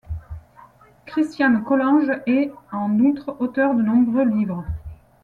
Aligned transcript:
Christiane 1.05 1.63
Collange 1.63 2.11
est, 2.25 2.51
en 2.71 2.91
outre, 3.01 3.35
auteur 3.39 3.75
de 3.75 3.83
nombreux 3.83 4.25
livres. 4.25 4.65